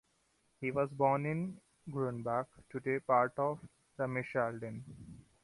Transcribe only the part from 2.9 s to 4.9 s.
a part of Remshalden.